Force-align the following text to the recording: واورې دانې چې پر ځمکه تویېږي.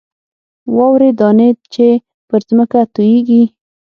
واورې 0.75 1.09
دانې 1.19 1.49
چې 1.73 1.87
پر 2.27 2.41
ځمکه 2.49 2.79
تویېږي. 2.93 3.43